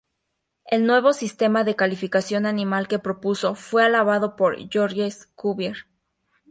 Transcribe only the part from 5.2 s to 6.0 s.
Cuvier.